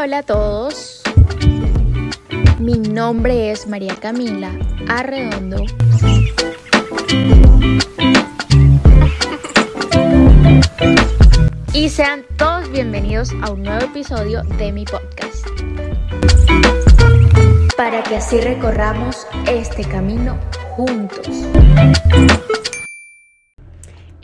[0.00, 1.02] Hola, a todos.
[2.60, 4.52] Mi nombre es María Camila
[4.88, 5.64] Arredondo.
[11.72, 15.48] Y sean todos bienvenidos a un nuevo episodio de mi podcast.
[17.76, 20.38] Para que así recorramos este camino
[20.76, 21.26] juntos.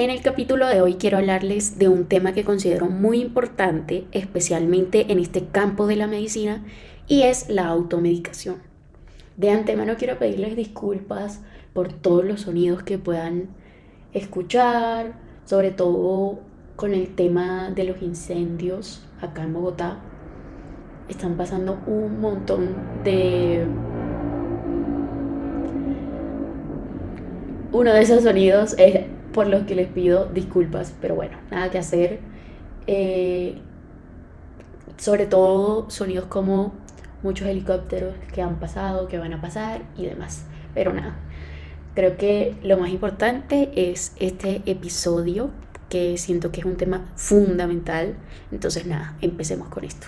[0.00, 5.12] En el capítulo de hoy quiero hablarles de un tema que considero muy importante, especialmente
[5.12, 6.64] en este campo de la medicina,
[7.06, 8.62] y es la automedicación.
[9.36, 11.42] De antemano quiero pedirles disculpas
[11.74, 13.50] por todos los sonidos que puedan
[14.14, 16.38] escuchar, sobre todo
[16.76, 19.98] con el tema de los incendios acá en Bogotá.
[21.10, 23.66] Están pasando un montón de...
[27.70, 28.99] Uno de esos sonidos es
[29.32, 32.20] por los que les pido disculpas, pero bueno, nada que hacer.
[32.86, 33.58] Eh,
[34.96, 36.74] sobre todo sonidos como
[37.22, 40.44] muchos helicópteros que han pasado, que van a pasar y demás.
[40.74, 41.16] Pero nada,
[41.94, 45.50] creo que lo más importante es este episodio
[45.88, 48.14] que siento que es un tema fundamental.
[48.52, 50.06] Entonces nada, empecemos con esto.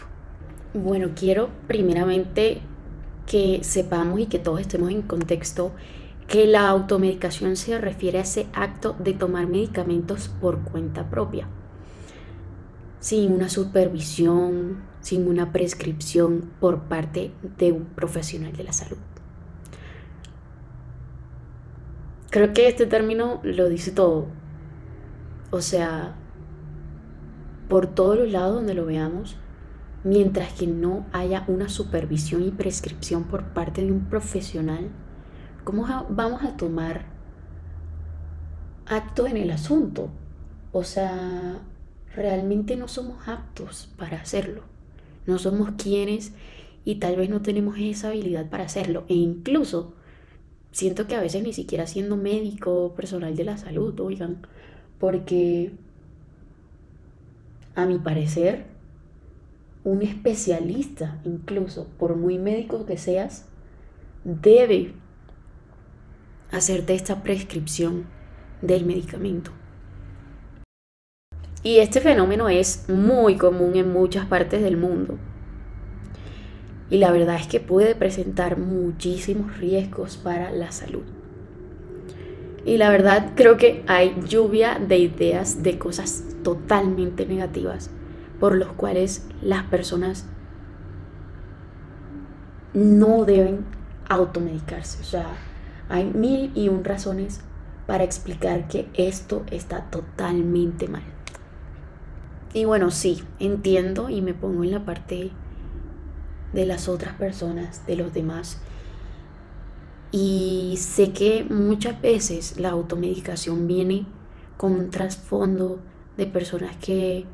[0.74, 2.60] Bueno, quiero primeramente
[3.26, 5.72] que sepamos y que todos estemos en contexto
[6.28, 11.46] que la automedicación se refiere a ese acto de tomar medicamentos por cuenta propia,
[13.00, 18.98] sin una supervisión, sin una prescripción por parte de un profesional de la salud.
[22.30, 24.26] Creo que este término lo dice todo.
[25.50, 26.16] O sea,
[27.68, 29.36] por todos los lados donde lo veamos,
[30.02, 34.88] mientras que no haya una supervisión y prescripción por parte de un profesional,
[35.64, 37.06] ¿cómo vamos a tomar
[38.86, 40.10] acto en el asunto?
[40.72, 41.60] O sea,
[42.14, 44.62] realmente no somos aptos para hacerlo.
[45.26, 46.32] No somos quienes
[46.84, 49.04] y tal vez no tenemos esa habilidad para hacerlo.
[49.08, 49.94] E incluso
[50.72, 54.46] siento que a veces ni siquiera siendo médico personal de la salud, oigan,
[54.98, 55.72] porque
[57.74, 58.66] a mi parecer,
[59.84, 63.46] un especialista, incluso por muy médico que seas,
[64.24, 64.94] debe
[66.52, 68.04] hacerte esta prescripción
[68.60, 69.50] del medicamento.
[71.64, 75.18] Y este fenómeno es muy común en muchas partes del mundo.
[76.90, 81.04] Y la verdad es que puede presentar muchísimos riesgos para la salud.
[82.64, 87.90] Y la verdad creo que hay lluvia de ideas de cosas totalmente negativas
[88.38, 90.26] por los cuales las personas
[92.74, 93.64] no deben
[94.08, 95.00] automedicarse.
[95.00, 95.26] O sea,
[95.88, 97.40] hay mil y un razones
[97.86, 101.02] para explicar que esto está totalmente mal.
[102.54, 105.30] Y bueno, sí, entiendo y me pongo en la parte
[106.52, 108.60] de las otras personas, de los demás.
[110.10, 114.06] Y sé que muchas veces la automedicación viene
[114.58, 115.80] con un trasfondo
[116.18, 117.24] de personas que,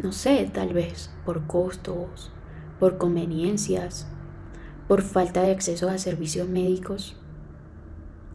[0.00, 2.30] no sé, tal vez por costos,
[2.78, 4.06] por conveniencias,
[4.88, 7.14] por falta de acceso a servicios médicos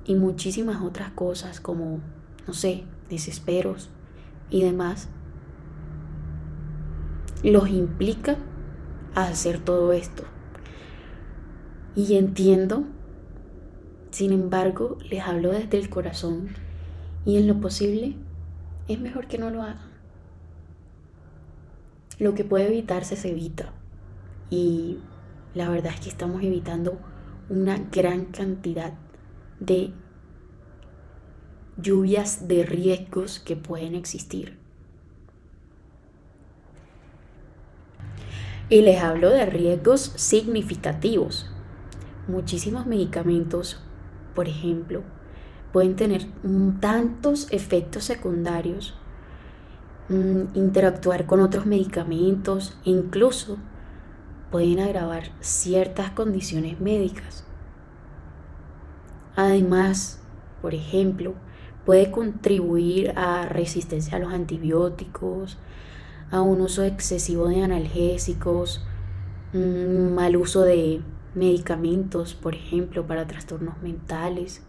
[0.05, 1.99] y muchísimas otras cosas como,
[2.47, 3.89] no sé, desesperos
[4.51, 5.09] y demás,
[7.43, 8.37] los implica
[9.15, 10.23] hacer todo esto.
[11.95, 12.83] Y entiendo,
[14.11, 16.49] sin embargo, les hablo desde el corazón
[17.25, 18.15] y en lo posible
[18.87, 19.91] es mejor que no lo hagan.
[22.19, 23.73] Lo que puede evitarse se evita.
[24.49, 24.99] Y
[25.53, 26.99] la verdad es que estamos evitando
[27.49, 28.93] una gran cantidad
[29.59, 29.93] de
[31.77, 34.57] lluvias de riesgos que pueden existir.
[38.69, 41.49] Y les hablo de riesgos significativos.
[42.27, 43.79] Muchísimos medicamentos,
[44.33, 45.03] por ejemplo,
[45.71, 46.25] pueden tener
[46.79, 48.95] tantos efectos secundarios,
[50.09, 53.57] mm, interactuar con otros medicamentos, incluso
[54.53, 57.43] pueden agravar ciertas condiciones médicas.
[59.35, 60.21] Además,
[60.61, 61.33] por ejemplo,
[61.87, 65.57] puede contribuir a resistencia a los antibióticos,
[66.29, 68.85] a un uso excesivo de analgésicos,
[69.53, 71.01] mal uso de
[71.33, 74.61] medicamentos, por ejemplo, para trastornos mentales.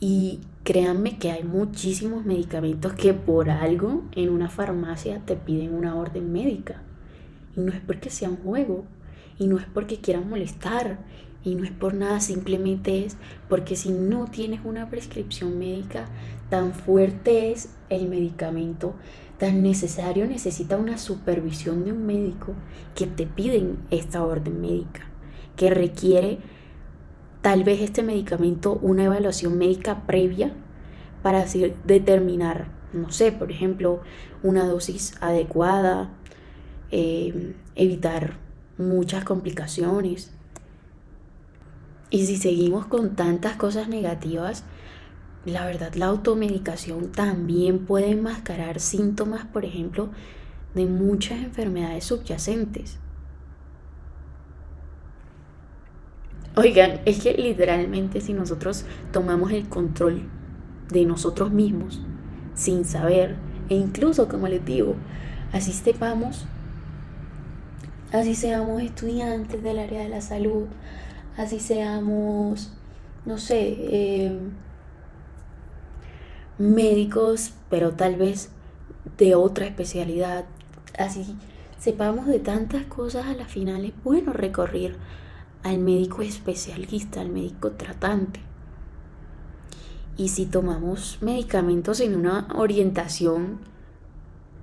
[0.00, 5.96] Y créanme que hay muchísimos medicamentos que por algo en una farmacia te piden una
[5.96, 6.80] orden médica.
[7.56, 8.84] Y no es porque sea un juego,
[9.38, 10.98] y no es porque quieran molestar,
[11.44, 13.18] Y no es por nada, simplemente es
[13.50, 16.06] porque si no tienes una prescripción médica,
[16.48, 18.94] tan fuerte es el medicamento,
[19.38, 22.54] tan necesario necesita una supervisión de un médico
[22.94, 25.02] que te piden esta orden médica,
[25.56, 26.38] que requiere
[27.42, 30.54] tal vez este medicamento una evaluación médica previa
[31.22, 34.00] para así determinar, no sé, por ejemplo,
[34.42, 36.10] una dosis adecuada,
[36.96, 38.36] eh, evitar
[38.78, 40.30] muchas complicaciones.
[42.08, 44.62] Y si seguimos con tantas cosas negativas,
[45.44, 50.10] la verdad la automedicación también puede enmascarar síntomas, por ejemplo,
[50.76, 53.00] de muchas enfermedades subyacentes.
[56.54, 60.22] Oigan, es que literalmente si nosotros tomamos el control
[60.92, 62.00] de nosotros mismos
[62.54, 63.34] sin saber,
[63.68, 64.94] e incluso como les digo,
[65.52, 66.46] así sepamos,
[68.14, 70.66] así seamos estudiantes del área de la salud,
[71.36, 72.72] así seamos,
[73.26, 74.38] no sé, eh,
[76.56, 78.50] médicos, pero tal vez
[79.18, 80.44] de otra especialidad,
[80.96, 81.36] así
[81.78, 84.94] sepamos de tantas cosas, a la final es bueno recorrer
[85.64, 88.38] al médico especialista, al médico tratante.
[90.16, 93.58] Y si tomamos medicamentos en una orientación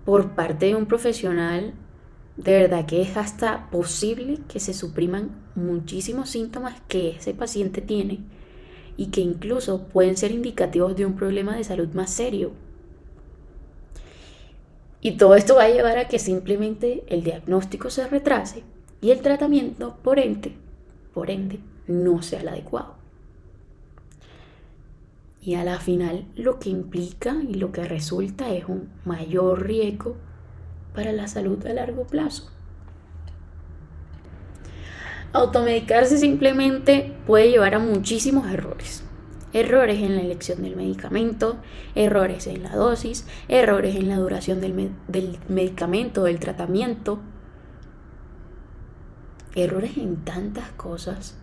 [0.06, 1.74] por parte de un profesional,
[2.38, 8.19] de verdad que es hasta posible que se supriman muchísimos síntomas que ese paciente tiene
[8.98, 12.51] y que incluso pueden ser indicativos de un problema de salud más serio.
[15.01, 18.63] Y todo esto va a llevar a que simplemente el diagnóstico se retrase
[19.01, 20.54] y el tratamiento, por ende,
[21.13, 22.95] por ende, no sea el adecuado.
[25.42, 30.18] Y a la final lo que implica y lo que resulta es un mayor riesgo
[30.93, 32.49] para la salud a largo plazo.
[35.33, 39.03] Automedicarse simplemente puede llevar a muchísimos errores.
[39.53, 41.57] Errores en la elección del medicamento,
[41.95, 44.91] errores en la dosis, errores en la duración del,
[45.47, 47.19] medicamento, del tratamiento,
[49.55, 51.38] errores en tantas cosas.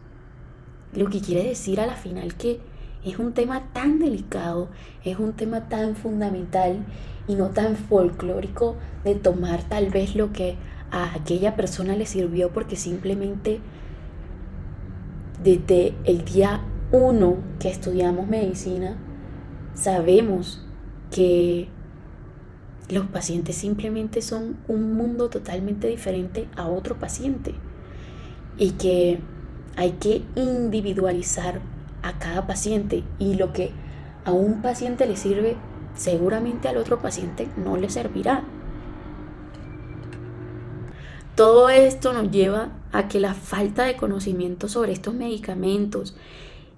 [0.95, 2.61] Lo que quiere decir a la final que
[3.05, 4.69] es un tema tan delicado,
[5.05, 6.85] es un tema tan fundamental
[7.29, 10.57] y no tan folclórico de tomar tal vez lo que
[10.91, 13.61] a aquella persona le sirvió porque simplemente
[15.45, 18.97] desde el día uno que estudiamos medicina
[19.75, 20.65] sabemos
[21.11, 21.69] que
[22.89, 27.55] los pacientes simplemente son un mundo totalmente diferente a otro paciente
[28.57, 29.21] y que
[29.77, 31.61] hay que individualizar
[32.03, 33.71] a cada paciente y lo que
[34.25, 35.57] a un paciente le sirve
[35.99, 38.45] seguramente al otro paciente no le servirá.
[41.35, 46.17] Todo esto nos lleva a que la falta de conocimiento sobre estos medicamentos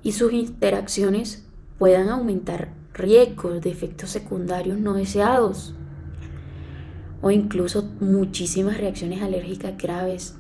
[0.03, 1.47] y sus interacciones
[1.79, 5.75] puedan aumentar riesgos de efectos secundarios no deseados
[7.23, 10.35] o incluso muchísimas reacciones alérgicas graves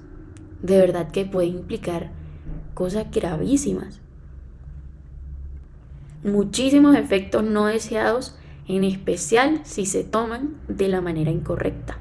[0.62, 2.10] de verdad que puede implicar
[2.74, 4.00] cosas gravísimas.
[6.22, 8.36] Muchísimos efectos no deseados,
[8.70, 11.99] en especial si se toman de la manera incorrecta.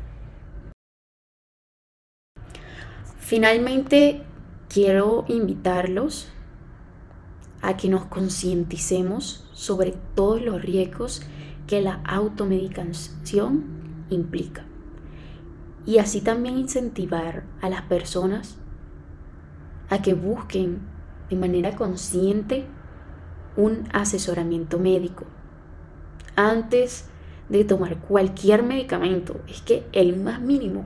[3.20, 4.24] Finalmente,
[4.70, 6.30] quiero invitarlos
[7.62, 11.22] a que nos concienticemos sobre todos los riesgos
[11.68, 13.66] que la automedicación
[14.10, 14.66] implica
[15.86, 18.58] y así también incentivar a las personas
[19.90, 20.80] a que busquen
[21.30, 22.66] de manera consciente
[23.56, 25.26] un asesoramiento médico
[26.48, 27.06] antes
[27.50, 29.40] de tomar cualquier medicamento.
[29.48, 30.86] Es que el más mínimo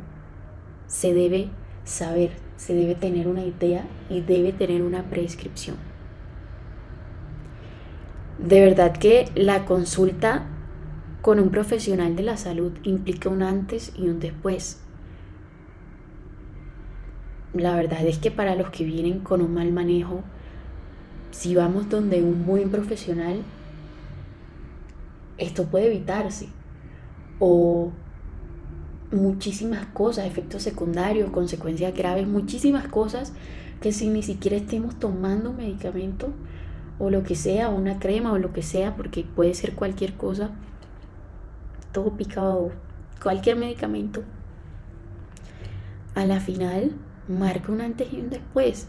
[0.88, 1.50] se debe
[1.84, 5.78] saber, se debe tener una idea y debe tener una prescripción.
[8.40, 10.48] De verdad que la consulta
[11.22, 14.84] con un profesional de la salud implica un antes y un después
[17.54, 20.24] la verdad es que para los que vienen con un mal manejo,
[21.32, 23.42] si vamos donde un buen profesional,
[25.38, 26.50] esto puede evitarse.
[27.40, 27.92] O
[29.12, 33.34] muchísimas cosas, efectos secundarios, consecuencias graves, muchísimas cosas
[33.82, 36.34] que si ni siquiera estemos tomando un medicamento
[37.00, 40.52] o lo que sea, una crema o lo que sea, porque puede ser cualquier cosa,
[41.92, 42.72] todo picado,
[43.22, 44.24] cualquier medicamento,
[46.16, 46.92] a la final
[47.28, 48.88] marca un antes y un después,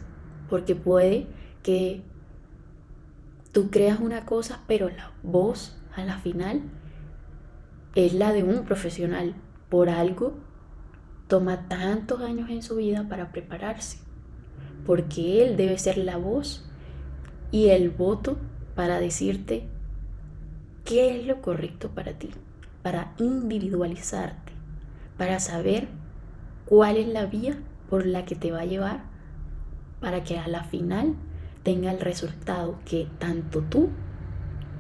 [0.49, 1.27] porque puede
[1.63, 2.03] que
[3.53, 6.63] tú creas una cosa, pero la voz a la final
[7.95, 9.35] es la de un profesional.
[9.69, 10.35] Por algo
[11.29, 13.99] toma tantos años en su vida para prepararse.
[14.87, 16.69] porque Él debe ser la voz
[17.51, 18.37] y el voto
[18.75, 19.67] para decirte
[20.85, 22.31] qué es lo correcto para ti,
[22.83, 24.53] para individualizarte,
[25.17, 25.89] para saber
[26.67, 27.57] cuál es la vía
[27.89, 29.15] por la que te va a llevar
[30.05, 31.15] para que a la final
[31.63, 33.89] tenga el resultado que tanto tú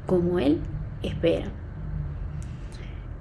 [0.06, 0.60] como él
[1.06, 1.52] esperan.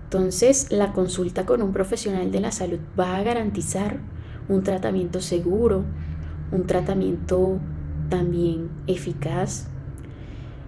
[0.05, 3.97] Entonces, la consulta con un profesional de la salud va a garantizar
[4.47, 5.83] un tratamiento seguro,
[6.51, 7.59] un tratamiento
[8.09, 9.67] también eficaz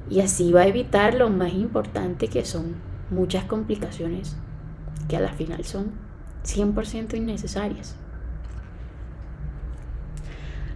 [0.09, 2.75] y así va a evitar lo más importante que son
[3.11, 4.35] muchas complicaciones
[5.07, 5.91] que a la final son
[6.43, 7.95] 100% innecesarias.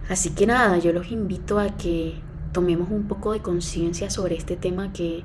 [0.08, 2.20] Así que nada, yo los invito a que
[2.52, 5.22] tomemos un poco de conciencia sobre este tema que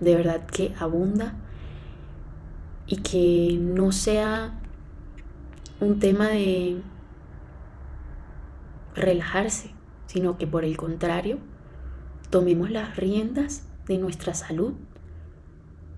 [0.00, 1.34] de verdad que abunda
[2.86, 4.60] y que no sea
[5.80, 6.80] un tema de
[8.94, 9.70] relajarse,
[10.06, 11.38] sino que por el contrario,
[12.30, 14.74] tomemos las riendas de nuestra salud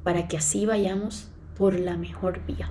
[0.02, 2.70] para que así vayamos por la mejor vía.